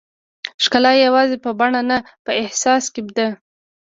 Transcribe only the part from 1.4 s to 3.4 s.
په بڼه نه، په احساس کې ده.